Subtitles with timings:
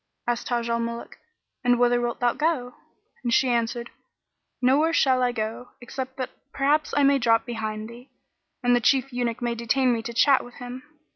[0.25, 1.19] Asked Taj al Muluk,
[1.63, 2.73] "And whither wilt thou go?";
[3.23, 3.91] and she answered,
[4.59, 8.09] "Nowhere shall I go except that perhaps I may drop behind thee,
[8.63, 10.81] and the Chief Eunuch may detain me to chat with him."